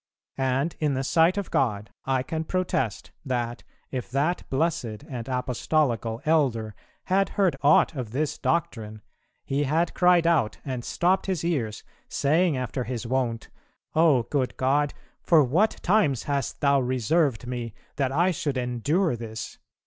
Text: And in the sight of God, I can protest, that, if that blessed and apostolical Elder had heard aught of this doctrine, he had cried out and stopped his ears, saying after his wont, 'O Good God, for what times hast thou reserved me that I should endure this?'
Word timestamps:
And 0.55 0.75
in 0.79 0.95
the 0.95 1.03
sight 1.03 1.37
of 1.37 1.51
God, 1.51 1.91
I 2.05 2.23
can 2.23 2.43
protest, 2.43 3.11
that, 3.23 3.61
if 3.91 4.09
that 4.09 4.49
blessed 4.49 5.03
and 5.07 5.29
apostolical 5.29 6.23
Elder 6.25 6.73
had 7.03 7.29
heard 7.37 7.55
aught 7.61 7.93
of 7.95 8.09
this 8.09 8.39
doctrine, 8.39 9.03
he 9.45 9.65
had 9.65 9.93
cried 9.93 10.25
out 10.25 10.57
and 10.65 10.83
stopped 10.83 11.27
his 11.27 11.43
ears, 11.45 11.83
saying 12.09 12.57
after 12.57 12.83
his 12.83 13.05
wont, 13.05 13.49
'O 13.93 14.23
Good 14.23 14.57
God, 14.57 14.95
for 15.21 15.43
what 15.43 15.77
times 15.83 16.23
hast 16.23 16.61
thou 16.61 16.79
reserved 16.81 17.45
me 17.45 17.75
that 17.97 18.11
I 18.11 18.31
should 18.31 18.57
endure 18.57 19.15
this?' 19.15 19.59